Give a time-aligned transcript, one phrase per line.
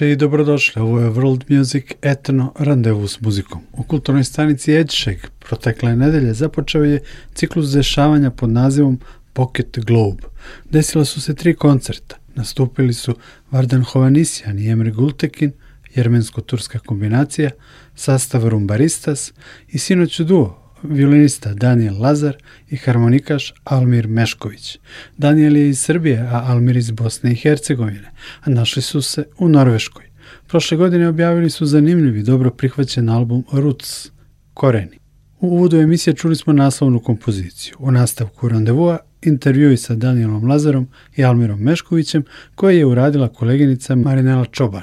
[0.00, 0.82] veče i dobrodošli.
[0.82, 3.60] Ovo je World Music Etno randevu s muzikom.
[3.72, 7.00] U kulturnoj stanici Edšeg protekle nedelje započeo je
[7.34, 8.98] ciklus dešavanja pod nazivom
[9.32, 10.22] Pocket Globe.
[10.70, 12.16] Desila su se tri koncerta.
[12.34, 13.14] Nastupili su
[13.50, 15.52] Vardan Hovanisjan i Emre Gultekin,
[15.94, 17.50] jermensko-turska kombinacija,
[17.94, 19.32] sastav Rumbaristas
[19.68, 22.36] i sinoć duo violinista Daniel Lazar
[22.70, 24.78] i harmonikaš Almir Mešković.
[25.16, 29.48] Daniel je iz Srbije, a Almir iz Bosne i Hercegovine, a našli su se u
[29.48, 30.04] Norveškoj.
[30.46, 34.10] Prošle godine objavili su zanimljivi, dobro prihvaćen album Roots,
[34.54, 34.98] Koreni.
[35.40, 37.74] U uvodu emisije čuli smo naslovnu kompoziciju.
[37.78, 42.24] U nastavku randevua intervjui sa Danielom Lazarom i Almirom Meškovićem
[42.54, 44.82] koje je uradila koleginica Marinela Čoban.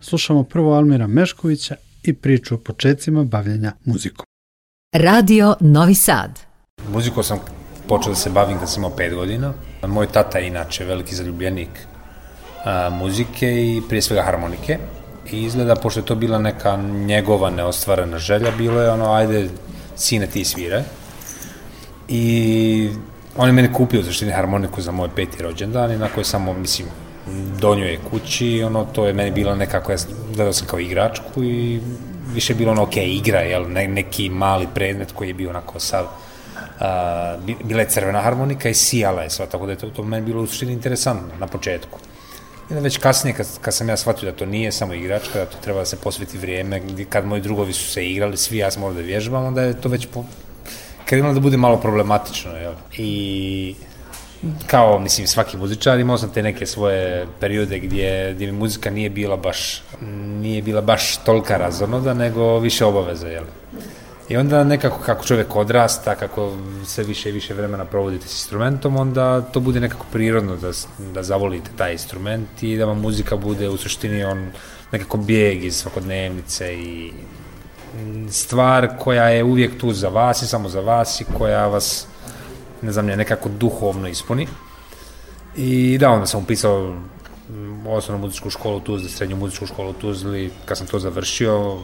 [0.00, 4.26] Slušamo prvo Almira Meškovića i priču o početcima bavljenja muzikom.
[4.94, 6.40] Radio Novi Sad.
[6.88, 7.38] Muziku sam
[7.88, 9.52] počeo da se bavim kad sam imao 5 godina.
[9.86, 11.68] Moj tata je inače veliki zaljubljenik
[12.64, 14.78] a, muzike i prije svega harmonike.
[15.30, 16.76] I izgleda, pošto je to bila neka
[17.06, 19.48] njegova neostvarena želja, bilo je ono, ajde,
[19.96, 20.84] sine ti svire.
[22.08, 22.90] I
[23.36, 26.88] on je mene kupio zaštini harmoniku za moj peti rođendan i na koje samo, mislim,
[27.60, 29.98] donio je kući, ono, to je meni bilo nekako, ja
[30.34, 31.80] gledao sam kao igračku i
[32.34, 36.06] više bilo ono, ok, igra, jel, ne, neki mali predmet koji je bio onako sav,
[36.80, 40.26] a, bila je crvena harmonika i sijala je sva, tako da je to, to meni
[40.26, 41.98] bilo u suštini interesantno na početku.
[42.70, 45.56] I već kasnije, kad, kad sam ja shvatio da to nije samo igračka, da to
[45.60, 48.94] treba da se posveti vrijeme, kad moji drugovi su se igrali, svi ja sam morao
[48.94, 50.24] da vježbam, onda je to već po,
[51.04, 52.72] krenulo da bude malo problematično, jel?
[52.96, 53.74] I
[54.66, 59.10] kao, mislim, svaki muzičar, imao sam te neke svoje periode gdje, gdje mi muzika nije
[59.10, 59.82] bila baš,
[60.40, 63.44] nije bila baš tolika razonoda, nego više obaveza, jel?
[64.28, 68.96] I onda nekako kako čovjek odrasta, kako sve više i više vremena provodite s instrumentom,
[68.96, 70.70] onda to bude nekako prirodno da,
[71.12, 74.50] da zavolite taj instrument i da vam muzika bude u suštini on
[74.92, 77.12] nekako bijeg iz svakodnevnice i
[78.30, 82.06] stvar koja je uvijek tu za vas i samo za vas i koja vas
[82.84, 84.46] ne znam, nekako duhovno ispuni.
[85.56, 86.96] I da, onda sam upisao
[87.50, 91.78] mm, osnovnu muzičku školu Tuzli, srednju muzičku školu Tuzli, kad sam to završio,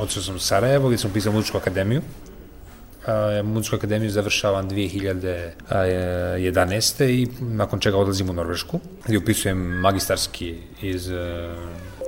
[0.00, 2.02] otišao sam u Sarajevo gdje sam upisao muzičku akademiju.
[2.02, 2.06] Uh,
[3.46, 7.04] muzičku akademiju završavam 2011.
[7.04, 11.16] i nakon čega odlazim u Norvešku, gdje upisujem magistarski iz uh,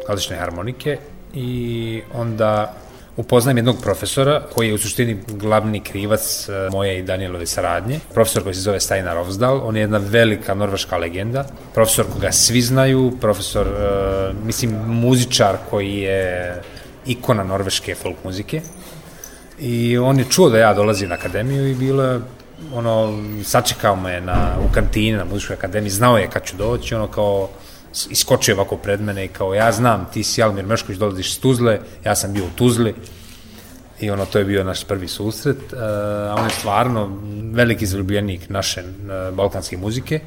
[0.06, 0.98] klasične harmonike
[1.34, 2.74] i onda
[3.16, 8.00] upoznajem jednog profesora koji je u suštini glavni krivac e, moje i Danielove saradnje.
[8.14, 12.62] Profesor koji se zove Steinar Ovsdal, on je jedna velika norveška legenda, profesor koga svi
[12.62, 16.62] znaju, profesor, uh, mislim, muzičar koji je
[17.06, 18.60] ikona norveške folk muzike.
[19.58, 22.20] I on je čuo da ja dolazim na akademiju i bilo je
[22.74, 27.06] ono, sačekao me na, u kantini na muzičkoj akademiji, znao je kad ću doći, ono
[27.06, 27.48] kao,
[28.10, 31.78] iskočio ovako pred mene i kao ja znam, ti si Almir Mešković, dolaziš iz Tuzle,
[32.04, 32.94] ja sam bio u Tuzli
[34.00, 35.72] I ono, to je bio naš prvi susret.
[35.72, 35.78] Uh,
[36.38, 37.20] on je stvarno
[37.52, 40.20] veliki zaljubljenik naše uh, balkanske muzike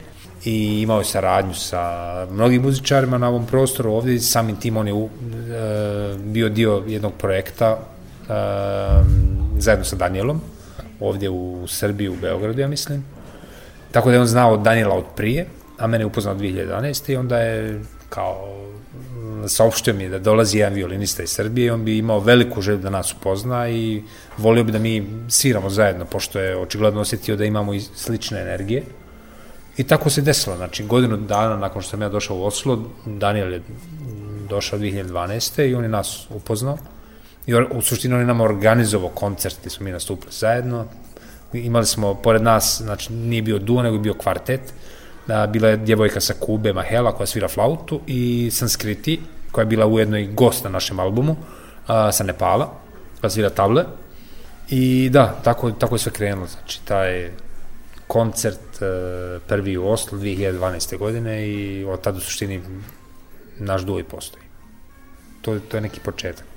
[0.45, 1.81] i imao je saradnju sa
[2.31, 5.09] mnogim muzičarima na ovom prostoru ovde samim tim on je uh,
[6.19, 7.77] bio dio jednog projekta
[9.57, 10.41] zajedno sa Danielom
[10.99, 13.05] ovdje u Srbiji, u Beogradu, ja mislim.
[13.91, 15.45] Tako da je on znao Daniela od prije,
[15.77, 17.11] a mene je upoznao 2011.
[17.11, 18.63] i onda je kao
[19.47, 22.77] saopštio mi je da dolazi jedan violinista iz Srbije i on bi imao veliku želju
[22.77, 24.03] da nas upozna i
[24.37, 28.83] volio bi da mi sviramo zajedno, pošto je očigledno osetio da imamo i slične energije.
[29.77, 33.53] I tako se desilo, znači godinu dana nakon što sam ja došao u Oslo, Daniel
[33.53, 33.61] je
[34.49, 35.69] došao 2012.
[35.69, 36.77] i on je nas upoznao.
[37.47, 40.85] I u suštini on je nam organizovao koncert gde smo mi nastupili zajedno.
[41.53, 44.73] Imali smo, pored nas, znači nije bio duo, nego je bio kvartet.
[45.27, 49.19] Da, bila je djevojka sa Kube, Mahela, koja svira flautu, i Sanskriti,
[49.51, 51.35] koja je bila ujedno i gost na našem albumu,
[51.87, 52.73] a, sa Nepala,
[53.21, 53.85] koja svira table.
[54.69, 56.47] I da, tako, tako je sve krenulo.
[56.47, 57.31] Znači, taj
[58.07, 60.97] koncert e, prvi u Oslo 2012.
[60.97, 62.61] godine i od tada u suštini
[63.59, 64.43] naš duo i postoji.
[65.41, 66.52] To, to je neki početak.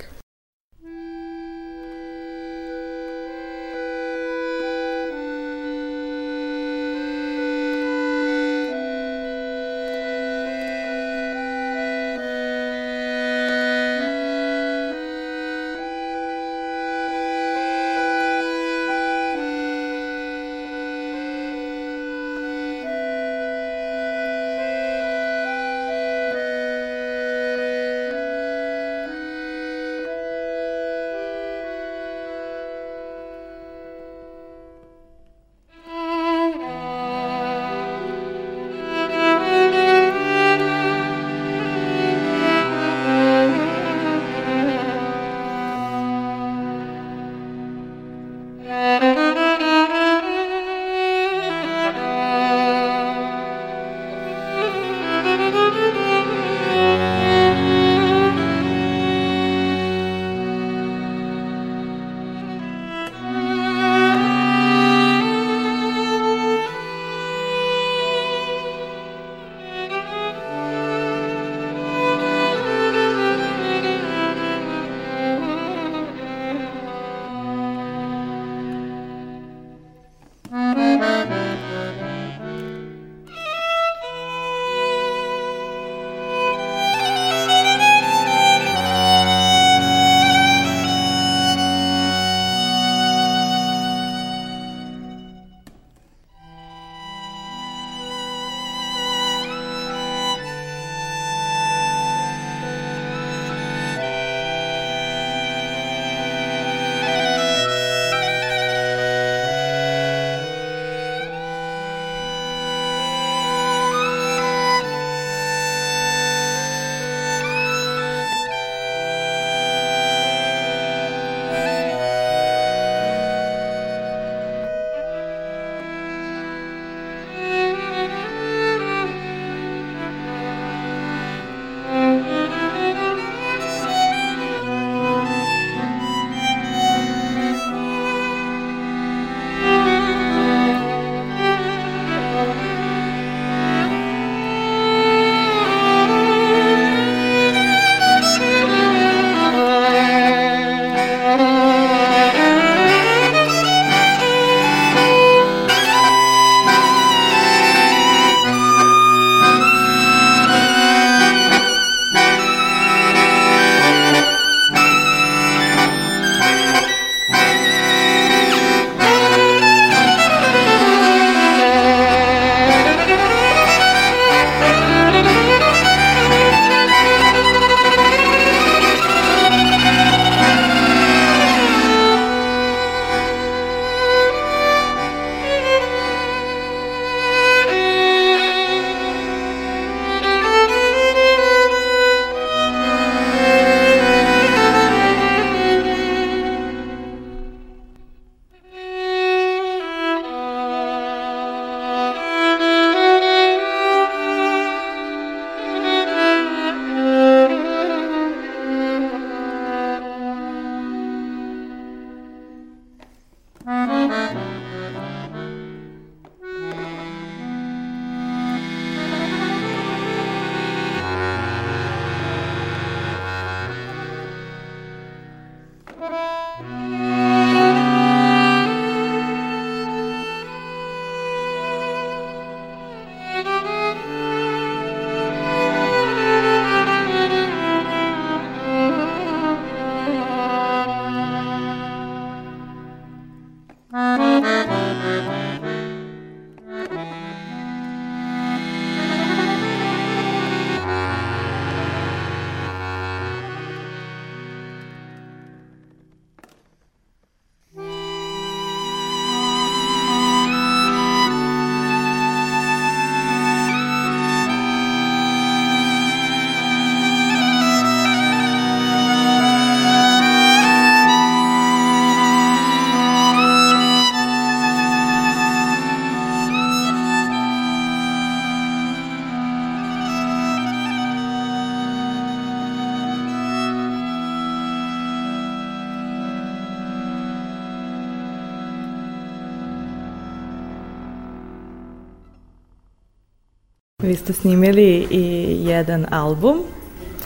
[294.26, 296.62] Ste snimili i jedan album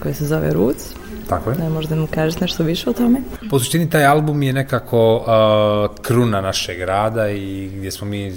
[0.02, 0.84] koji se zove Roots.
[1.28, 1.58] Tako je.
[1.58, 3.20] Ne možda mu kažeš nešto više o tome?
[3.50, 8.32] Po suštini taj album je nekako uh, kruna našeg rada i gdje smo mi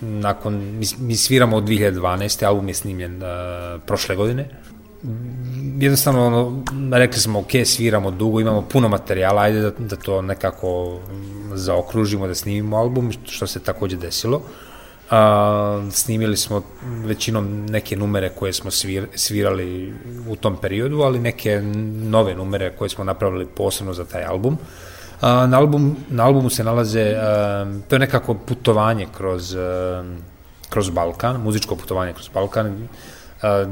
[0.00, 2.46] nakon, mi, mi sviramo od 2012.
[2.46, 3.28] album je snimljen uh,
[3.86, 4.48] prošle godine.
[5.78, 10.98] Jednostavno, ono, rekli smo, ok, sviramo dugo, imamo puno materijala, ajde da, da to nekako
[11.54, 14.42] zaokružimo, da snimimo album, što se takođe desilo.
[15.10, 16.62] A, snimili smo
[17.06, 19.94] većinom neke numere koje smo svir, svirali
[20.28, 21.60] u tom periodu, ali neke
[22.10, 24.58] nove numere koje smo napravili posebno za taj album.
[25.20, 30.04] A, na, album, na albumu se nalaze, a, to je nekako putovanje kroz, a,
[30.70, 32.88] kroz Balkan, muzičko putovanje kroz Balkan,
[33.42, 33.64] a,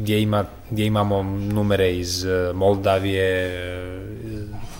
[0.00, 3.50] gdje, ima, gdje imamo numere iz Moldavije,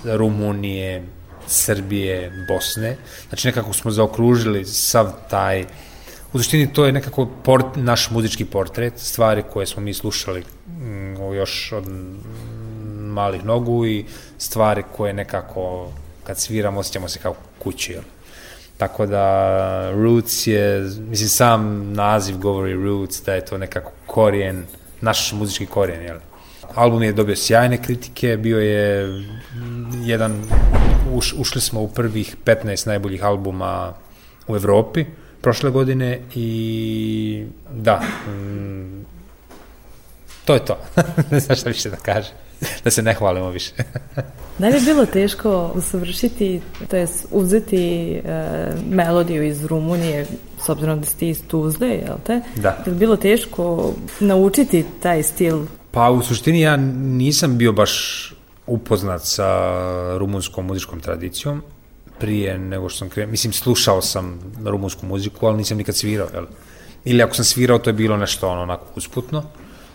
[0.04, 1.02] Rumunije,
[1.46, 2.96] Srbije, Bosne.
[3.28, 5.64] Znači nekako smo zaokružili sav taj
[6.34, 11.34] u suštini to je nekako port, naš muzički portret, stvari koje smo mi slušali mm,
[11.34, 11.84] još od
[12.98, 14.04] malih nogu i
[14.38, 15.92] stvari koje nekako
[16.24, 17.92] kad sviramo osjećamo se kao kući.
[17.92, 18.02] Jel?
[18.76, 24.64] Tako da Roots je, mislim sam naziv govori Roots, da je to nekako korijen,
[25.00, 26.18] naš muzički korijen, jel?
[26.74, 29.08] Album je dobio sjajne kritike, bio je
[30.04, 30.42] jedan,
[31.12, 33.94] uš, ušli smo u prvih 15 najboljih albuma
[34.48, 35.04] u Evropi,
[35.44, 39.04] prošle godine i da, mm,
[40.44, 40.78] to je to.
[41.30, 42.30] ne znam šta više da kaže.
[42.84, 43.72] Da se ne hvalimo više.
[44.58, 46.60] da li je bilo teško usavršiti,
[46.90, 48.20] to je uzeti e,
[48.90, 50.26] melodiju iz Rumunije,
[50.64, 52.40] s obzirom da ste iz Tuzle, jel te?
[52.56, 52.82] Da.
[52.86, 55.66] Je li bilo teško naučiti taj stil?
[55.90, 58.34] Pa u suštini ja nisam bio baš
[58.66, 59.70] upoznat sa
[60.18, 61.62] rumunskom muzičkom tradicijom,
[62.18, 63.30] prije nego što sam krenuo.
[63.30, 66.46] Mislim, slušao sam rumunsku muziku, ali nisam nikad svirao, jel?
[67.04, 69.42] Ili ako sam svirao, to je bilo nešto ono, onako usputno.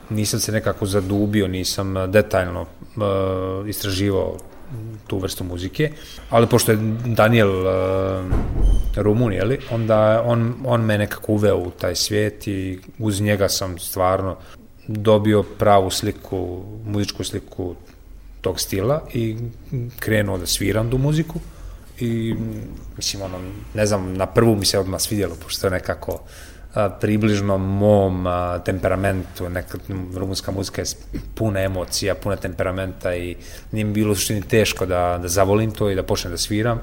[0.10, 4.38] Nisam se nekako zadubio, nisam detaljno uh, istraživao
[5.08, 5.92] tu vrstu muzike,
[6.30, 8.26] ali pošto je Daniel uh,
[8.96, 13.80] Rumun, jeli, onda on, on me nekako uveo u taj svijet i uz njega sam
[13.80, 14.38] stvarno
[14.88, 17.76] dobio pravu sliku, muzičku sliku
[18.42, 19.38] tog stila i
[20.00, 21.40] krenuo da sviram tu muziku
[22.00, 22.36] i
[22.98, 23.38] mislim ono,
[23.74, 26.22] ne znam, na prvu mi se odmah svidjelo, pošto je nekako
[26.74, 29.78] a, približno mom a, temperamentu, neka
[30.16, 30.88] rumunska muzika je
[31.36, 33.36] puna emocija, puna temperamenta i
[33.72, 36.82] nije mi bilo u suštini teško da, da zavolim to i da počnem da sviram.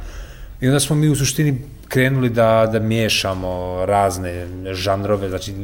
[0.61, 1.59] I onda smo mi u suštini
[1.89, 5.55] krenuli da, da miješamo razne žanrove, znači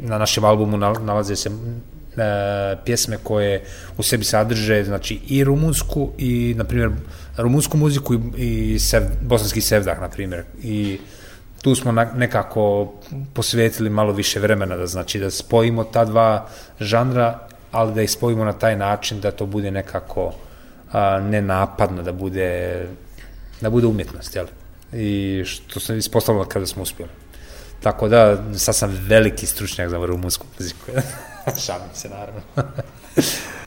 [0.00, 3.64] na našem albumu nalaze se e, pjesme koje
[3.98, 6.90] u sebi sadrže znači i rumunsku i na primjer
[7.36, 10.98] rumunsku muziku i, i sev, bosanski sevdah na primjer i
[11.62, 12.92] tu smo na, nekako
[13.34, 16.48] posvetili malo više vremena da znači da spojimo ta dva
[16.80, 17.38] žanra
[17.70, 20.32] ali da ih spojimo na taj način da to bude nekako
[20.92, 22.86] a, nenapadno da bude
[23.60, 24.46] da bude umjetnost jel?
[24.92, 27.10] i što se ispostavilo kada smo uspjeli
[27.82, 30.90] tako da sad sam veliki stručnjak za rumunsku muziku
[31.66, 32.40] Šalim se, naravno.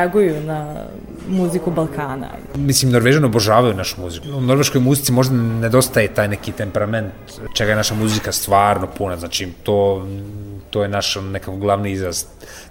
[0.00, 0.86] reaguju na
[1.28, 2.28] muziku Balkana?
[2.54, 4.26] Mislim, Norvežani obožavaju našu muziku.
[4.36, 7.12] U norveškoj muzici možda nedostaje taj neki temperament
[7.54, 9.16] čega je naša muzika stvarno puna.
[9.16, 10.06] Znači, to,
[10.70, 12.24] to je naš nekako glavni izraz.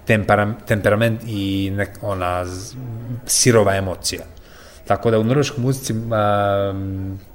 [0.05, 2.45] Temperam, temperament i nek, ona
[3.25, 4.21] sirova emocija.
[4.89, 6.73] Tako da u norveškoj muzici a,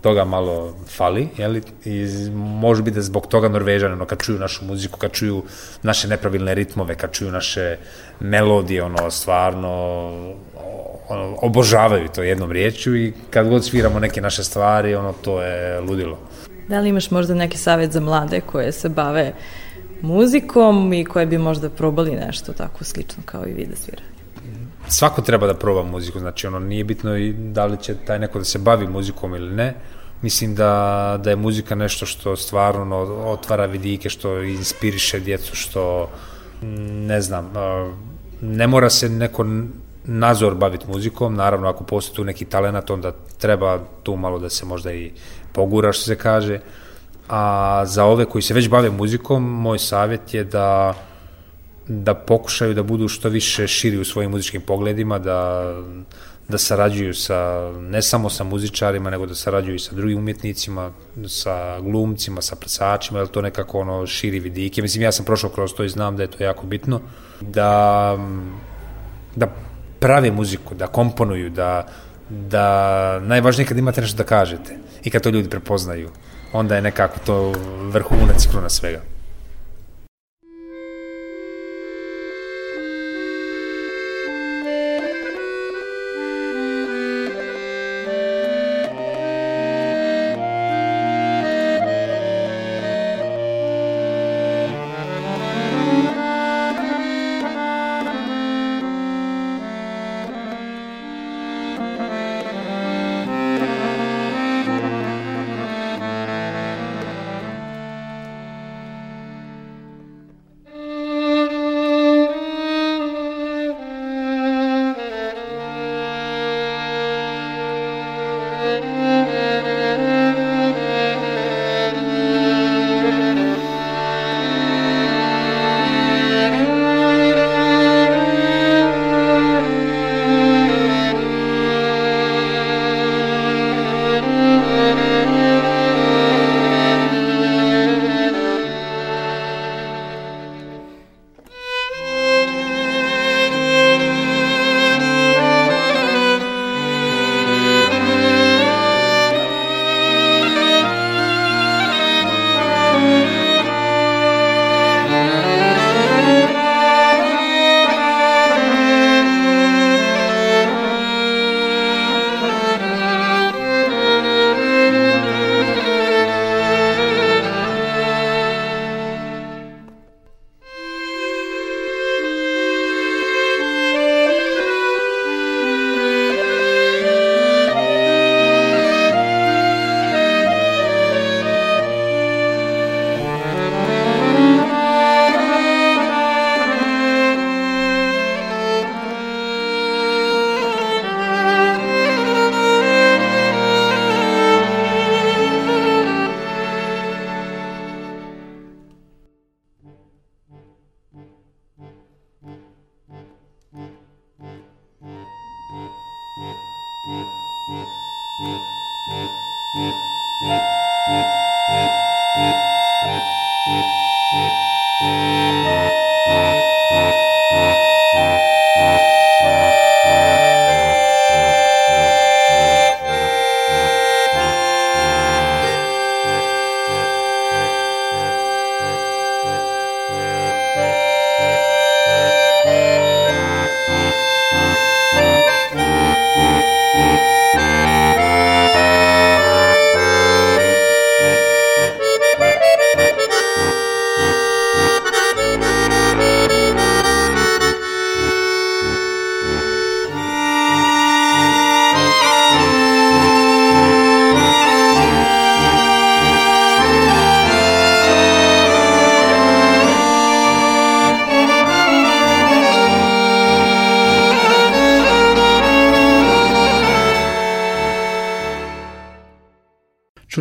[0.00, 1.62] toga malo fali, jeli?
[1.84, 5.42] I može biti da zbog toga Norvežani, ono, kad čuju našu muziku, kad čuju
[5.82, 7.76] naše nepravilne ritmove, kad čuju naše
[8.20, 9.70] melodije, ono, stvarno
[11.08, 15.80] ono, obožavaju to jednom riječju i kad god sviramo neke naše stvari, ono, to je
[15.80, 16.18] ludilo.
[16.68, 19.32] Da li imaš možda neki savjet za mlade koje se bave
[20.02, 24.13] muzikom i koje bi možda probali nešto tako slično kao i vi da svirate?
[24.88, 28.38] Svako treba da proba muziku, znači ono nije bitno i da li će taj neko
[28.38, 29.74] da se bavi muzikom ili ne.
[30.22, 36.10] Mislim da, da je muzika nešto što stvarno otvara vidike, što inspiriše djecu, što
[37.06, 37.52] ne znam,
[38.40, 39.46] ne mora se neko
[40.04, 44.66] nazor baviti muzikom, naravno ako postoji tu neki talent, onda treba tu malo da se
[44.66, 45.12] možda i
[45.52, 46.60] pogura, što se kaže,
[47.28, 50.94] a za ove koji se već bave muzikom, moj savjet je da
[51.88, 55.72] da pokušaju da budu što više širi u svojim muzičkim pogledima, da,
[56.48, 60.92] da sarađuju sa, ne samo sa muzičarima, nego da sarađuju i sa drugim umjetnicima,
[61.28, 64.82] sa glumcima, sa plesačima, jer to nekako ono širi vidike.
[64.82, 67.00] Mislim, ja sam prošao kroz to i znam da je to jako bitno.
[67.40, 68.18] Da,
[69.36, 69.46] da
[70.00, 71.86] prave muziku, da komponuju, da,
[72.30, 76.10] da najvažnije kad imate nešto da kažete i kad to ljudi prepoznaju,
[76.52, 77.52] onda je nekako to
[77.90, 79.13] vrhunac kruna svega.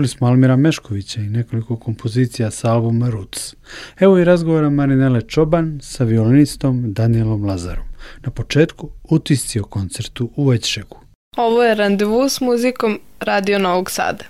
[0.04, 3.56] Čuli smo Almira Meškovića i nekoliko kompozicija sa albuma Roots.
[4.00, 7.86] Evo i razgovora Marinele Čoban sa violinistom Danielom Lazarom.
[8.22, 10.98] Na početku utisci o koncertu u Vajčegu.
[11.38, 14.24] Ovo je randevu s muzikom Radio Novog Sada.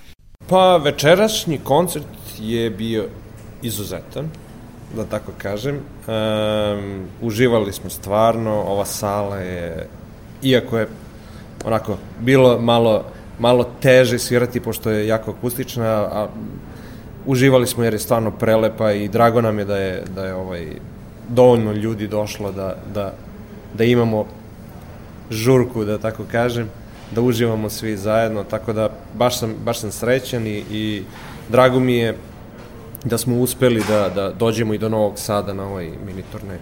[0.48, 2.06] Pa večerašnji koncert
[2.40, 3.08] je bio
[3.62, 4.30] izuzetan,
[4.96, 5.76] da tako kažem.
[5.76, 9.88] Um, uživali smo stvarno, ova sala je,
[10.44, 10.88] iako je
[11.66, 13.06] onako bilo malo,
[13.40, 16.28] malo teže svirati pošto je jako akustična, a
[17.26, 20.68] uživali smo jer je stvarno prelepa i drago nam je da je, da je ovaj,
[21.30, 23.14] dovoljno ljudi došlo da, da,
[23.74, 24.26] da imamo
[25.32, 26.70] žurku, da tako kažem,
[27.12, 31.04] da uživamo svi zajedno, tako da baš sam, baš sam srećan i, i
[31.50, 32.18] drago mi je
[33.04, 36.58] da smo uspeli da, da dođemo i do Novog Sada na ovaj mini turnej.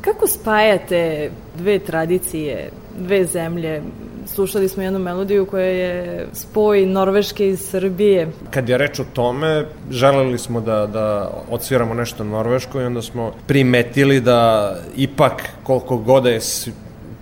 [0.00, 3.82] Kako spajate dve tradicije, dve zemlje?
[4.26, 8.28] Slušali smo jednu melodiju koja je spoj Norveške i Srbije.
[8.50, 13.32] Kad je reč o tome, želeli smo da, da odsviramo nešto norveško i onda smo
[13.46, 16.40] primetili da ipak koliko god da je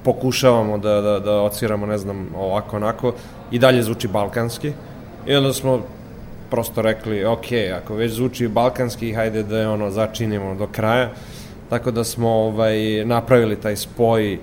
[0.05, 3.13] pokušavamo da, da, da odsviramo, ne znam, ovako, onako,
[3.51, 4.73] i dalje zvuči balkanski.
[5.27, 5.83] I onda smo
[6.51, 7.47] prosto rekli, ok,
[7.83, 11.11] ako već zvuči balkanski, hajde da je ono začinimo do kraja.
[11.69, 14.39] Tako da smo ovaj, napravili taj spoj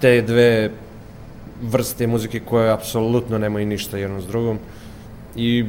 [0.00, 0.70] te dve
[1.62, 4.58] vrste muzike koje apsolutno nemaju ništa jedno s drugom.
[5.36, 5.64] I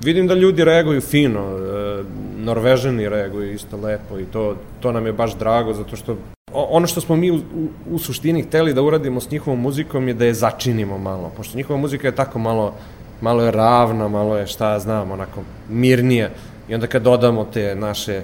[0.00, 2.02] vidim da ljudi reaguju fino, e,
[2.38, 6.16] Norvežani reaguju isto lepo i to, to nam je baš drago zato što
[6.54, 10.14] ono što smo mi u, u, u suštini hteli da uradimo s njihovom muzikom je
[10.14, 12.74] da je začinimo malo, pošto njihova muzika je tako malo
[13.22, 16.30] malo je ravna, malo je šta znam, onako mirnija.
[16.68, 18.22] I onda kad dodamo te naše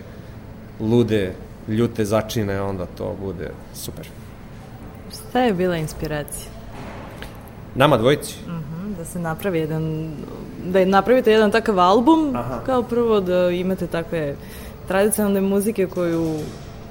[0.81, 1.33] lude,
[1.69, 4.07] ljute začine, onda to bude super.
[5.29, 6.51] Šta je bila inspiracija?
[7.75, 8.35] Nama dvojici?
[8.47, 10.11] Uh mhm, -huh, da se napravi jedan,
[10.65, 12.61] da napravite jedan takav album, Aha.
[12.67, 14.37] kao prvo da imate takve
[14.89, 16.35] tradicionalne muzike koju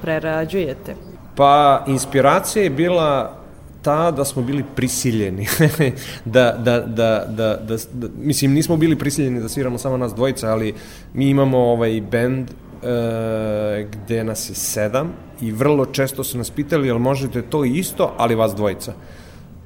[0.02, 0.96] prerađujete.
[1.36, 3.38] Pa, inspiracija je bila
[3.82, 5.48] ta da smo bili prisiljeni
[6.26, 10.52] da, da, da, da, da, da, mislim nismo bili prisiljeni da sviramo samo nas dvojica,
[10.52, 10.74] ali
[11.14, 12.48] mi imamo ovaj bend
[12.84, 18.14] e, gde nas je sedam i vrlo često su nas pitali jel možete to isto,
[18.18, 18.94] ali vas dvojica.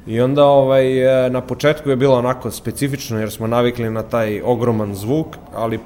[0.07, 4.41] I onda ovaj, e, na početku je bilo onako specifično jer smo navikli na taj
[4.41, 5.79] ogroman zvuk, ali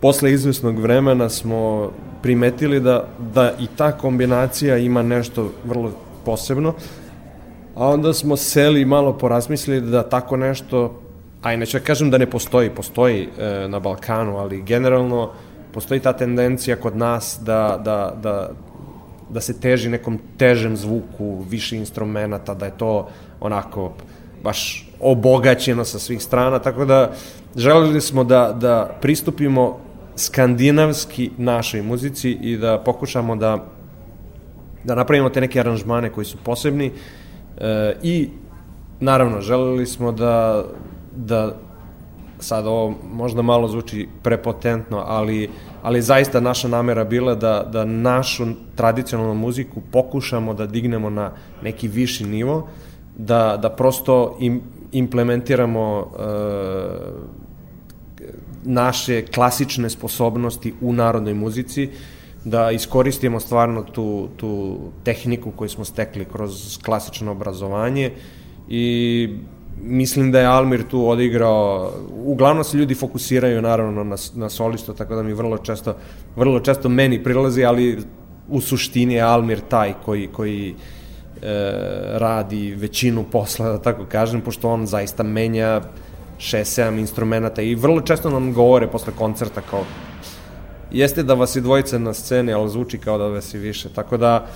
[0.00, 1.90] posle izvesnog vremena smo
[2.22, 5.92] primetili da, da i ta kombinacija ima nešto vrlo
[6.24, 6.74] posebno
[7.76, 11.00] a onda smo seli i malo porazmislili da tako nešto,
[11.42, 15.30] a neću da kažem da ne postoji, postoji e, na Balkanu, ali generalno
[15.76, 18.50] postoji ta tendencija kod nas da, da, da,
[19.28, 23.08] da se teži nekom težem zvuku, više instrumenta, da je to
[23.40, 23.92] onako
[24.42, 27.12] baš obogaćeno sa svih strana, tako da
[27.56, 29.78] želeli smo da, da pristupimo
[30.16, 33.76] skandinavski našoj muzici i da pokušamo da
[34.86, 36.92] da napravimo te neke aranžmane koji su posebni.
[37.58, 38.28] E, I,
[39.00, 40.64] naravno, želeli smo da,
[41.16, 41.56] da
[42.38, 45.50] sad ovo možda malo zvuči prepotentno, ali,
[45.82, 51.88] ali zaista naša namera bila da, da našu tradicionalnu muziku pokušamo da dignemo na neki
[51.88, 52.68] viši nivo,
[53.16, 56.22] da, da prosto im, implementiramo e,
[58.64, 61.88] naše klasične sposobnosti u narodnoj muzici,
[62.44, 68.12] da iskoristimo stvarno tu, tu tehniku koju smo stekli kroz klasično obrazovanje
[68.68, 69.28] i
[69.82, 75.14] mislim da je Almir tu odigrao, uglavnom se ljudi fokusiraju naravno na, na solisto, tako
[75.14, 75.96] da mi vrlo često,
[76.36, 77.98] vrlo često meni prilazi, ali
[78.48, 80.74] u suštini je Almir taj koji, koji e,
[82.18, 85.80] radi većinu posla, da tako kažem, pošto on zaista menja
[86.38, 89.84] 6-7 instrumenta i vrlo često nam govore posle koncerta kao
[90.90, 93.88] jeste da vas je dvojica na sceni, ali zvuči kao da vas je više.
[93.88, 94.46] Tako da,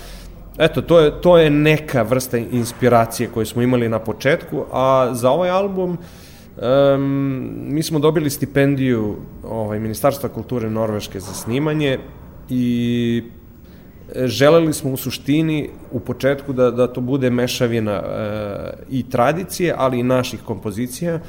[0.60, 5.30] eto, to je, to je neka vrsta inspiracije koju smo imali na početku, a za
[5.30, 5.98] ovaj album
[6.56, 11.98] um, mi smo dobili stipendiju ovaj, Ministarstva kulture Norveške za snimanje
[12.48, 13.22] i
[14.16, 18.02] želeli smo u suštini u početku da, da to bude mešavina e,
[18.90, 21.20] i tradicije, ali i naših kompozicija.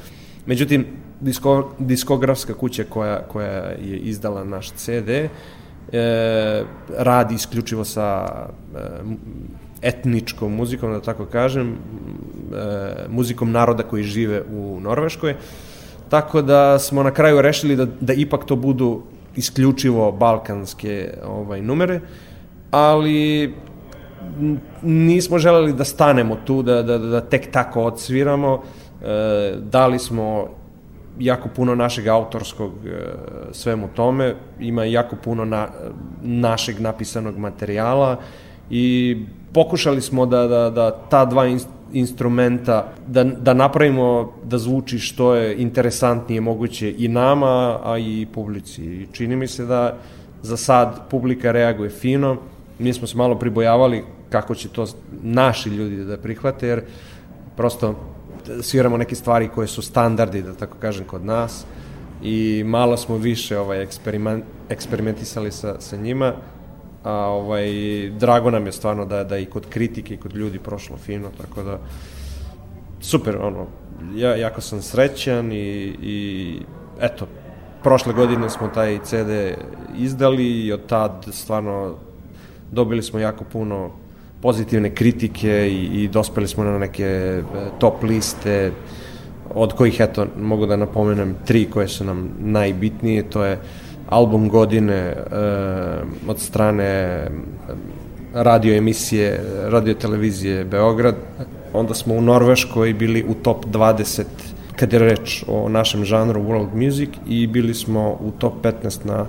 [0.46, 0.86] Međutim,
[1.20, 5.08] disko, diskografska kuća koja, koja je izdala naš CD
[5.92, 6.64] e,
[6.98, 8.28] radi isključivo sa
[8.74, 8.78] e,
[9.82, 11.76] etničkom muzikom, da tako kažem, e,
[13.08, 15.34] muzikom naroda koji žive u Norveškoj.
[16.08, 19.02] Tako da smo na kraju rešili da, da ipak to budu
[19.36, 22.00] isključivo balkanske ovaj numere,
[22.70, 23.54] ali
[24.82, 28.62] nismo želeli da stanemo tu, da, da, da tek tako odsviramo.
[29.02, 30.48] E, dali smo
[31.18, 32.90] jako puno našeg autorskog e,
[33.52, 35.68] svemu tome, ima jako puno na,
[36.22, 38.16] našeg napisanog materijala
[38.70, 39.16] i
[39.52, 41.44] pokušali smo da, da, da ta dva
[41.92, 48.84] instrumenta, da, da napravimo da zvuči što je interesantnije moguće i nama, a i publici.
[48.84, 49.96] I čini mi se da
[50.42, 52.36] za sad publika reaguje fino,
[52.78, 54.86] mi smo se malo pribojavali kako će to
[55.22, 56.82] naši ljudi da prihvate, jer
[57.56, 57.94] prosto
[58.62, 61.64] sviramo neke stvari koje su standardi, da tako kažem, kod nas
[62.22, 66.34] i malo smo više ovaj, eksperiment, eksperimentisali sa, sa njima,
[67.04, 67.70] a ovaj,
[68.10, 71.62] drago nam je stvarno da, da i kod kritike i kod ljudi prošlo fino, tako
[71.62, 71.78] da
[73.00, 73.66] super, ono,
[74.14, 76.58] ja jako sam srećan i, i
[77.00, 77.26] eto,
[77.82, 79.30] prošle godine smo taj CD
[79.98, 81.96] izdali i od tad stvarno
[82.70, 83.90] dobili smo jako puno
[84.42, 87.42] pozitivne kritike i, i dospeli smo na neke e,
[87.78, 88.72] top liste
[89.54, 93.58] od kojih eto mogu da napomenem tri koje su nam najbitnije to je
[94.08, 95.16] album godine e,
[96.28, 97.28] od strane e,
[98.34, 101.14] radio emisije radio televizije Beograd.
[101.72, 104.24] Onda smo u Norveškoj bili u top 20
[104.76, 109.26] kad je reč o našem žanru world music i bili smo u top 15 na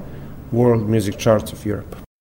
[0.52, 2.13] World Music Charts of Europe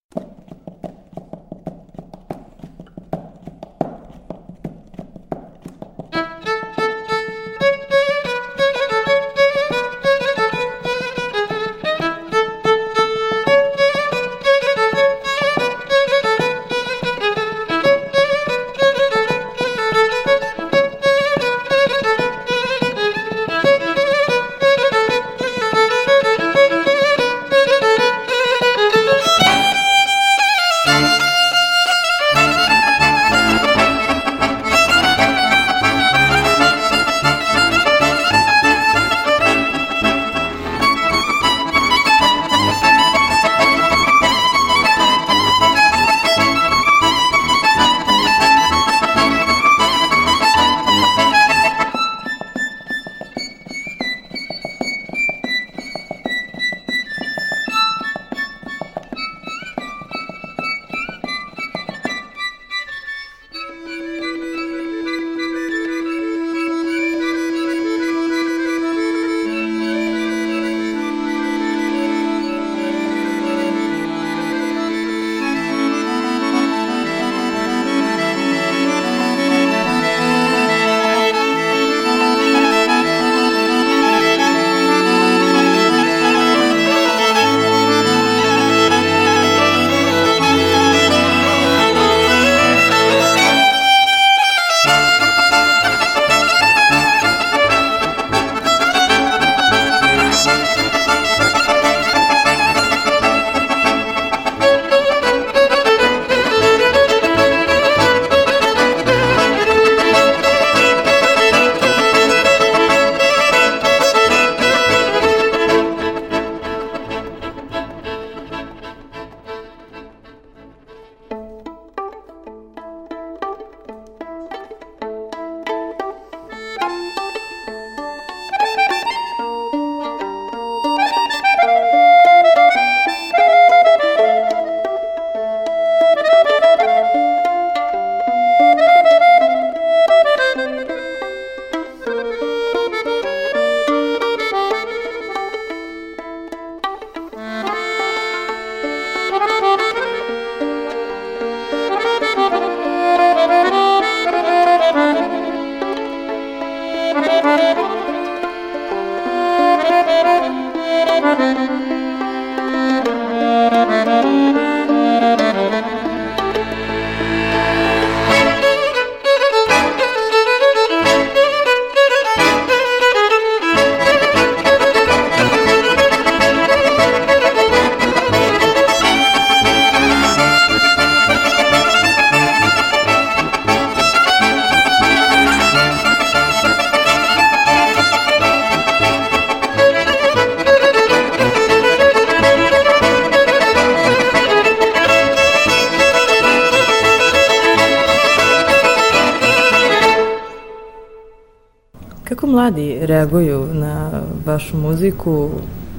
[203.13, 204.11] reaguju na
[204.47, 205.51] vašu muziku,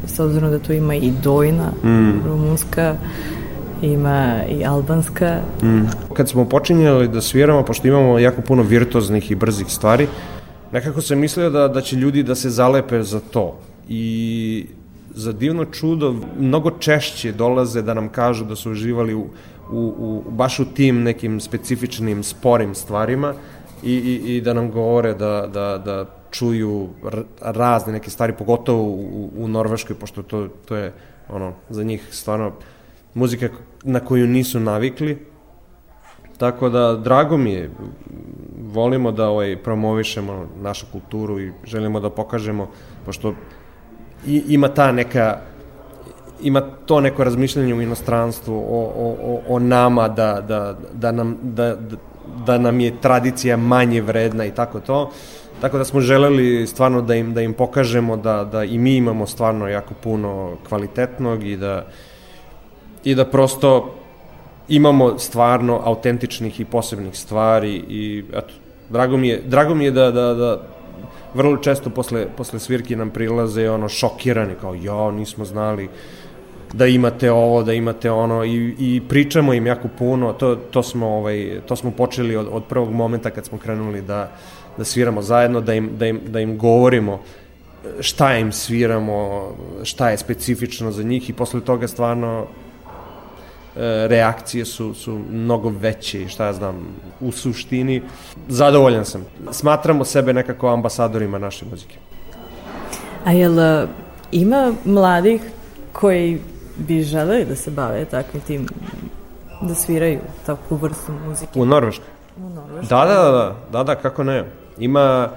[0.05, 2.21] s obzirom da tu ima i dojna, mm.
[2.25, 2.95] rumunska,
[3.81, 5.41] ima i albanska.
[5.63, 5.83] Mm.
[6.13, 10.07] Kad smo počinjali da sviramo, pošto imamo jako puno virtuoznih i brzih stvari,
[10.71, 13.59] nekako sam mislio da, da će ljudi da se zalepe za to.
[13.89, 14.65] I
[15.15, 19.27] za divno čudo mnogo češće dolaze da nam kažu da su uživali u,
[19.71, 23.33] u, u, baš u tim nekim specifičnim sporim stvarima
[23.83, 26.89] i, i, i da nam govore da, da, da čuju
[27.41, 30.93] razne neke stvari, pogotovo u, u Norveškoj, pošto to, to je
[31.29, 32.51] ono, za njih stvarno
[33.13, 33.49] muzika
[33.83, 35.17] na koju nisu navikli.
[36.37, 37.69] Tako da, drago mi je,
[38.73, 42.69] volimo da ovaj, promovišemo našu kulturu i želimo da pokažemo,
[43.05, 43.35] pošto
[44.27, 45.39] i, ima ta neka
[46.43, 51.37] ima to neko razmišljanje u inostranstvu o, o, o, o nama da, da, da, nam,
[51.41, 51.77] da,
[52.45, 55.11] da nam je tradicija manje vredna i tako to.
[55.63, 59.27] Tako da smo želeli stvarno da im, da im pokažemo da, da i mi imamo
[59.27, 61.85] stvarno jako puno kvalitetnog i da,
[63.03, 63.95] i da prosto
[64.67, 68.53] imamo stvarno autentičnih i posebnih stvari i eto,
[68.89, 70.61] drago mi je, drago mi je da, da, da
[71.33, 75.89] vrlo često posle, posle svirki nam prilaze ono šokirani kao ja nismo znali
[76.73, 81.07] da imate ovo, da imate ono i, i pričamo im jako puno, to, to, smo,
[81.07, 84.31] ovaj, to smo počeli od, od prvog momenta kad smo krenuli da,
[84.77, 87.19] da sviramo zajedno, da im, da im, da im govorimo
[87.99, 89.47] šta im sviramo,
[89.83, 92.47] šta je specifično za njih i posle toga stvarno e,
[94.07, 96.87] reakcije su, su mnogo veće i šta ja znam,
[97.19, 98.01] u suštini
[98.47, 99.25] zadovoljan sam.
[99.51, 101.97] Smatramo sebe nekako ambasadorima naše muzike.
[103.25, 103.87] A jel e,
[104.31, 105.41] ima mladih
[105.93, 106.41] koji
[106.77, 108.67] bi želeli da se bave takvim tim,
[109.61, 111.59] da sviraju takvu vrstu muzike?
[111.59, 112.07] U Norveškoj?
[112.37, 112.89] U Norveškoj.
[112.89, 114.62] Da, da, da, da, da, kako ne.
[114.77, 115.29] Ima,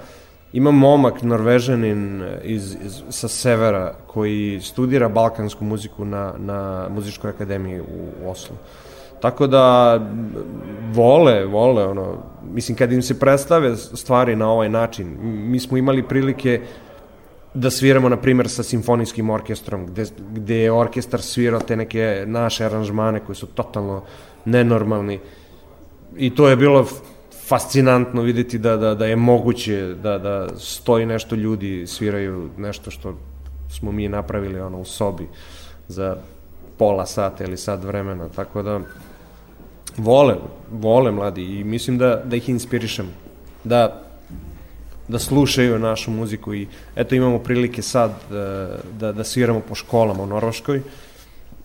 [0.53, 7.81] ima momak norvežanin iz, iz, sa severa koji studira balkansku muziku na, na muzičkoj akademiji
[7.81, 8.55] u Oslu.
[9.21, 9.99] Tako da
[10.93, 12.17] vole, vole ono,
[12.53, 16.61] mislim kad im se predstave stvari na ovaj način, mi smo imali prilike
[17.53, 22.65] da sviramo, na primjer, sa simfonijskim orkestrom, gde, gde je orkestar svirao te neke naše
[22.65, 24.03] aranžmane koji su totalno
[24.45, 25.19] nenormalni.
[26.17, 26.85] I to je bilo
[27.47, 33.17] fascinantno videti da, da, da je moguće da, da stoji nešto ljudi, sviraju nešto što
[33.69, 35.27] smo mi napravili ono, u sobi
[35.87, 36.17] za
[36.77, 38.79] pola sata ili sat vremena, tako da
[39.97, 40.35] vole,
[40.71, 43.07] vole mladi i mislim da, da ih inspirišem,
[43.63, 44.07] da
[45.07, 50.23] da slušaju našu muziku i eto imamo prilike sad da, da, da sviramo po školama
[50.23, 50.81] u Norvaškoj.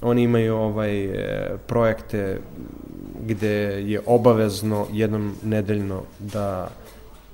[0.00, 2.40] Oni imaju ovaj e, projekte
[3.22, 3.48] gde
[3.86, 6.68] je obavezno jednom nedeljno da,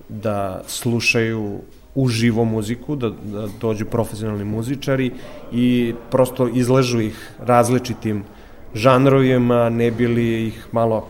[0.08, 1.60] da slušaju
[1.94, 5.10] uživo muziku, da, da dođu profesionalni muzičari
[5.52, 8.24] i prosto izležu ih različitim
[8.74, 11.06] žanrovima, ne bili ih malo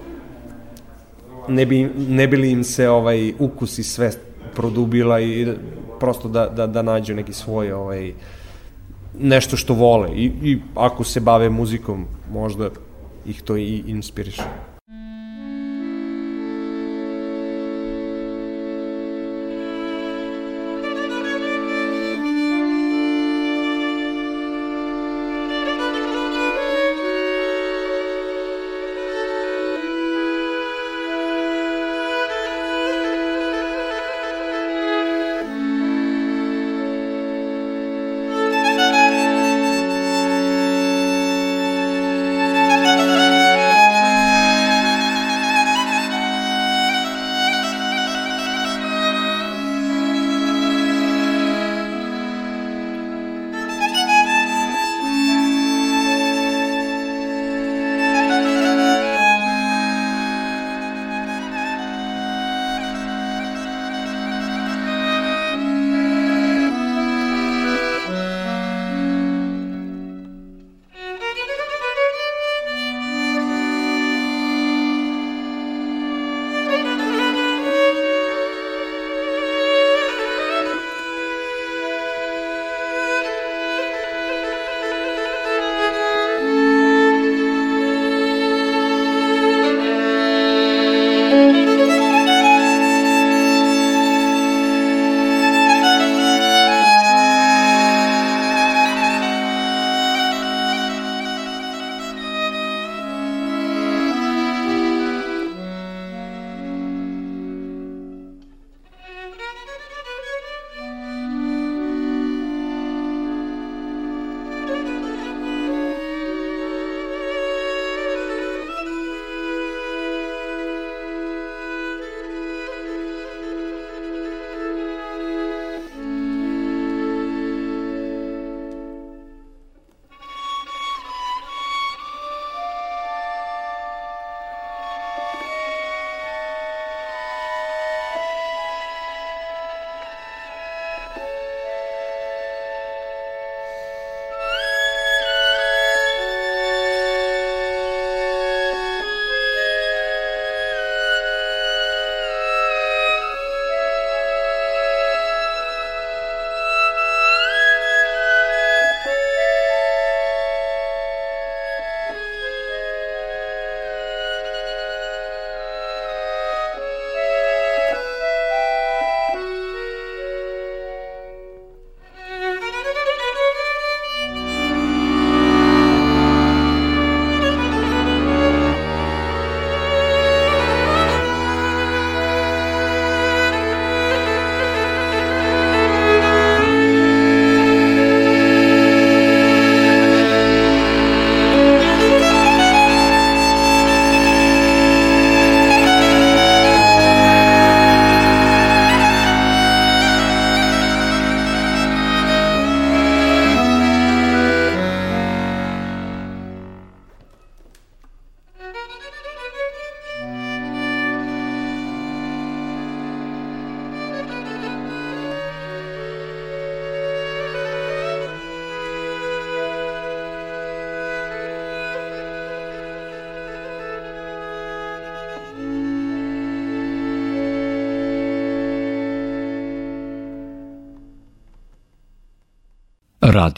[1.49, 4.13] ne bi, ne bili im se ovaj ukus i sve
[4.55, 5.55] produbila i
[6.01, 8.13] prosto da, da, da nađu neki svoj ovaj,
[9.19, 12.71] nešto što vole I, i ako se bave muzikom možda
[13.27, 14.43] ih to i inspiriše.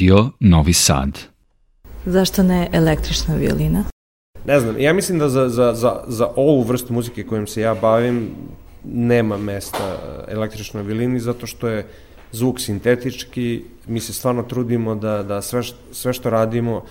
[0.00, 1.18] Radio Novi Sad.
[2.06, 3.84] Zašto ne električna violina?
[4.44, 7.74] Ne znam, ja mislim da za, za, za, za ovu vrstu muzike kojom se ja
[7.74, 8.30] bavim
[8.84, 9.98] nema mesta
[10.28, 11.86] električnoj violini zato što je
[12.32, 16.82] zvuk sintetički, mi se stvarno trudimo da, da sve, sve što radimo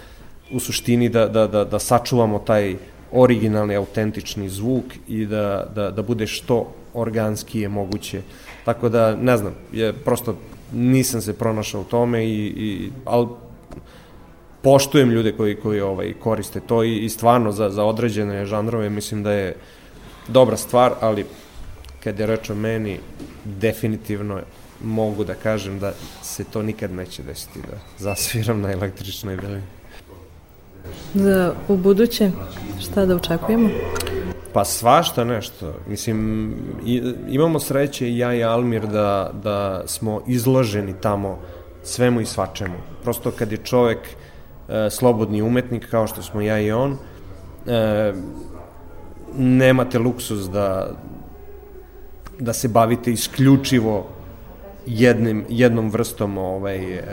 [0.51, 2.75] u suštini da, da, da, da sačuvamo taj
[3.11, 8.21] originalni, autentični zvuk i da, da, da bude što organski je moguće.
[8.65, 10.35] Tako da, ne znam, je prosto
[10.73, 13.27] nisam se pronašao u tome i, i ali
[14.61, 19.23] poštujem ljude koji, koji ovaj, koriste to i, i stvarno za, za određene žanrove mislim
[19.23, 19.55] da je
[20.27, 21.25] dobra stvar, ali
[22.03, 22.99] kad je reč o meni,
[23.45, 24.39] definitivno
[24.83, 29.63] mogu da kažem da se to nikad neće desiti, da zasviram na električnoj violini.
[31.13, 32.31] Za u buduće,
[32.79, 33.69] šta da očekujemo?
[34.53, 35.73] Pa svašta nešto.
[35.87, 36.55] Mislim,
[37.29, 41.39] imamo sreće i ja i Almir da, da smo izloženi tamo
[41.83, 42.75] svemu i svačemu.
[43.03, 46.97] Prosto kad je čovek e, slobodni umetnik, kao što smo ja i on,
[47.67, 48.13] e,
[49.37, 50.91] nemate luksuz da,
[52.39, 54.07] da se bavite isključivo
[54.85, 57.03] jednim, jednom vrstom, ovaj, e,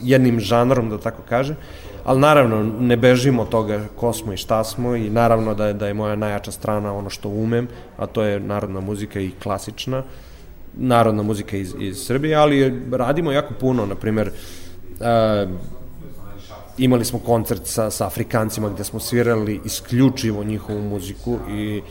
[0.00, 1.54] jednim žanrom, da tako kaže.
[2.08, 5.74] Ali naravno, ne bežimo od toga ko smo i šta smo i naravno da je,
[5.74, 10.02] da je moja najjača strana ono što umem, a to je narodna muzika i klasična,
[10.78, 14.30] narodna muzika iz, iz Srbije, ali radimo jako puno, na primer,
[15.00, 15.46] e,
[16.78, 21.82] imali smo koncert sa, sa Afrikancima gde smo svirali isključivo njihovu muziku i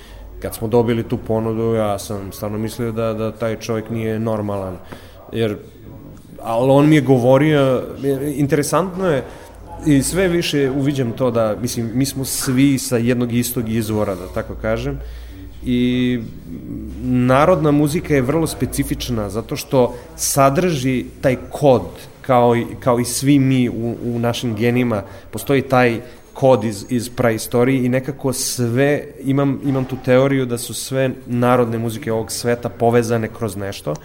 [0.42, 4.78] kad smo dobili tu ponudu, ja sam stvarno mislio da, da taj čovjek nije normalan,
[5.32, 5.58] jer
[6.42, 7.84] ali on mi je govorio,
[8.36, 9.24] interesantno je,
[9.86, 14.28] i sve više uviđam to da, mislim, mi smo svi sa jednog istog izvora, da
[14.34, 15.00] tako kažem,
[15.66, 16.20] i
[17.04, 21.82] narodna muzika je vrlo specifična zato što sadrži taj kod
[22.22, 25.04] kao i, kao i svi mi u, u našim genima.
[25.32, 26.02] Postoji taj
[26.34, 31.78] kod iz, iz praistorije i nekako sve, imam, imam tu teoriju da su sve narodne
[31.78, 33.96] muzike ovog sveta povezane kroz nešto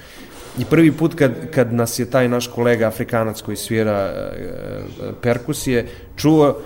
[0.58, 4.32] I prvi put kad, kad nas je taj naš kolega Afrikanac koji svira e,
[5.22, 5.86] perkusije
[6.16, 6.58] čuo,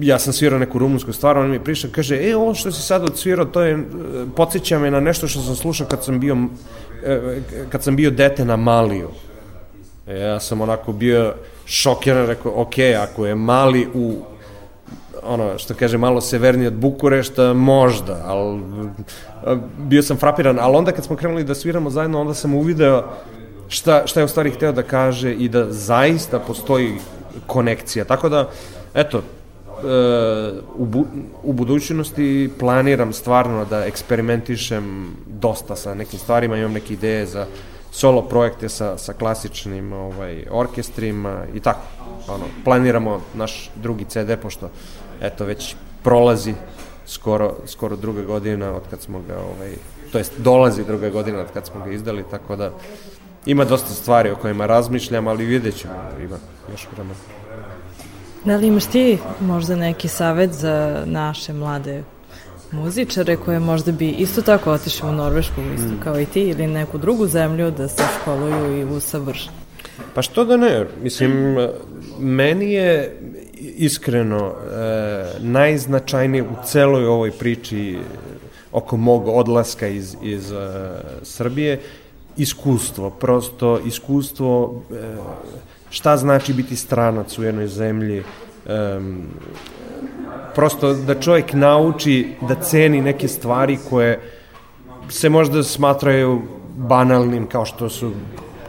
[0.00, 2.82] ja sam svirao neku rumunsku stvar, on mi je prišao, kaže, e, ovo što si
[2.82, 3.78] sad odsvirao, to je, e,
[4.36, 6.36] podsjeća me na nešto što sam slušao kad sam bio,
[7.04, 9.08] e, kad sam bio dete na Maliju.
[10.06, 11.34] E, ja sam onako bio
[11.66, 14.16] šokiran, rekao, ok, ako je Mali u
[15.22, 18.60] ono, što kaže, malo severnije od Bukurešta, možda, ali
[19.78, 23.04] bio sam frapiran, ali onda kad smo krenuli da sviramo zajedno, onda sam uvideo
[23.68, 26.92] šta, šta je u stvari hteo da kaže i da zaista postoji
[27.46, 28.04] konekcija.
[28.04, 28.50] Tako da,
[28.94, 29.22] eto, e,
[30.76, 31.06] u, bu,
[31.42, 37.46] u budućnosti planiram stvarno da eksperimentišem dosta sa nekim stvarima, imam neke ideje za
[37.94, 41.86] solo projekte sa, sa klasičnim ovaj, orkestrima i tako.
[42.28, 44.70] Ono, planiramo naš drugi CD, pošto
[45.20, 46.54] eto već prolazi
[47.06, 49.72] skoro, skoro druga godina od kad smo ga, ovaj,
[50.12, 52.70] to jest dolazi druga godina od kad smo ga izdali, tako da
[53.46, 56.36] ima dosta stvari o kojima razmišljam, ali vidjet ćemo, ima
[56.72, 57.18] još vremena.
[58.44, 62.02] Da li imaš ti možda neki savet za naše mlade
[62.74, 66.00] muzičare koje možda bi isto tako otišli u Norvešku isto mm.
[66.04, 69.50] kao i ti ili neku drugu zemlju da se školuju i usavrše?
[70.14, 71.56] Pa što da ne, mislim,
[72.18, 73.20] meni je
[73.76, 74.54] iskreno e,
[75.40, 77.98] najznačajnije u celoj ovoj priči
[78.72, 80.56] oko mog odlaska iz, iz e,
[81.22, 81.80] Srbije
[82.36, 85.16] iskustvo, prosto iskustvo e,
[85.90, 88.22] šta znači biti stranac u jednoj zemlji e,
[90.54, 94.20] prosto da čovjek nauči da ceni neke stvari koje
[95.08, 96.42] se možda smatraju
[96.76, 98.12] banalnim kao što su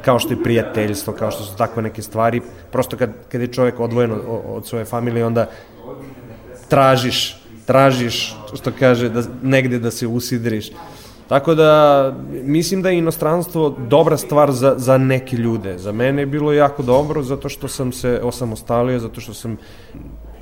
[0.06, 2.42] kao što je prijateljstvo, kao što su takve neke stvari.
[2.72, 5.50] Prosto kad, kad je čovjek odvojen od, od svoje familije, onda
[6.70, 10.70] tražiš, tražiš, što kaže, da, negde da se usidriš.
[11.28, 12.14] Tako da,
[12.44, 15.78] mislim da je inostranstvo dobra stvar za, za neke ljude.
[15.78, 19.58] Za mene je bilo jako dobro, zato što sam se osamostalio, zato što sam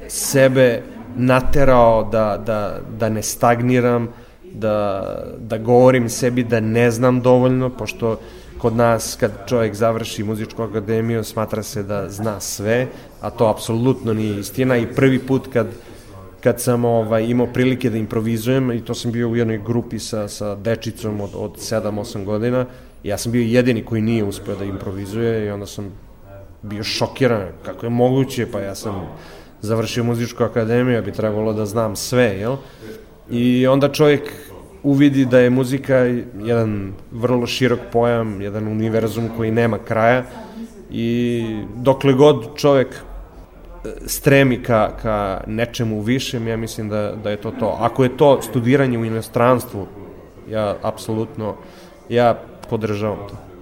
[0.08, 0.84] sebe
[1.16, 4.08] naterao da, da, da ne stagniram,
[4.54, 5.04] da,
[5.38, 8.20] da govorim sebi da ne znam dovoljno, pošto
[8.58, 12.88] kod nas kad čovjek završi muzičku akademiju smatra se da zna sve,
[13.22, 14.78] a to apsolutno nije istina.
[14.78, 15.68] I prvi put kad
[16.44, 20.28] kad sam ovaj, imao prilike da improvizujem i to sam bio u jednoj grupi sa,
[20.28, 22.66] sa dečicom od, od 7-8 godina
[23.04, 25.92] ja sam bio jedini koji nije uspeo da improvizuje i onda sam
[26.62, 29.08] bio šokiran kako je moguće, pa ja sam
[29.64, 32.56] završio muzičku akademiju, bi trebalo da znam sve, jel?
[33.30, 34.32] I onda čovjek
[34.84, 35.96] uvidi da je muzika
[36.44, 40.24] jedan vrlo širok pojam, jedan univerzum koji nema kraja
[40.92, 41.46] I
[41.76, 43.00] dokle god čovek e,
[44.06, 47.78] stremi ka, ka nečemu višem, ja mislim da, da je to to.
[47.80, 49.88] Ako je to studiranje u inostranstvu,
[50.50, 51.56] ja apsolutno,
[52.10, 52.40] ja
[52.70, 53.53] podržavam to.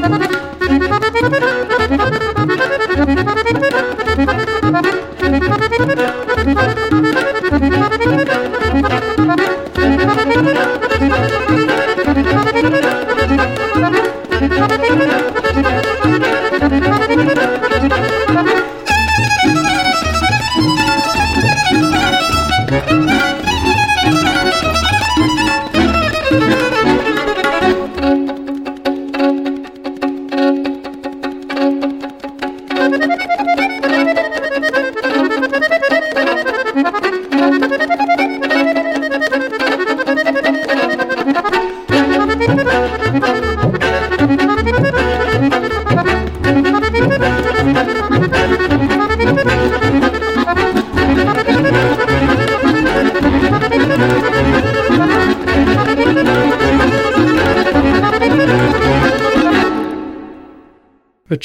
[0.00, 0.27] Thank you.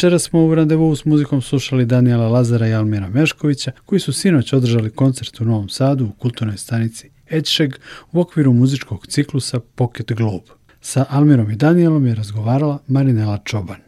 [0.04, 4.54] Večera smo u randevu s muzikom slušali Daniela Lazara i Almira Meškovića, koji su sinoć
[4.54, 7.76] održali koncert u Novom Sadu u kulturnoj stanici Edšeg
[8.12, 10.52] u okviru muzičkog ciklusa Pocket Globe.
[10.82, 13.80] Sa Almirom i Danielom je razgovarala Marinela Čoban.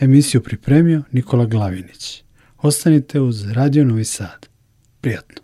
[0.00, 2.24] Emisiju pripremio Nikola Glavinić.
[2.58, 4.46] Ostanite uz Radio Novi Sad.
[5.00, 5.41] Prijatno.